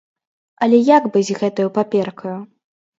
Але 0.67 0.79
як 0.97 1.03
быць 1.17 1.25
з 1.29 1.37
гэтаю 1.45 1.69
паперкаю? 1.79 2.39